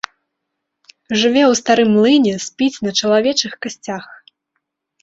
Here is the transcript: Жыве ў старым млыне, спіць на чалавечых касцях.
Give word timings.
Жыве 1.23 1.43
ў 1.51 1.53
старым 1.61 1.89
млыне, 1.99 2.33
спіць 2.49 2.77
на 2.89 2.99
чалавечых 2.99 3.53
касцях. 3.69 4.03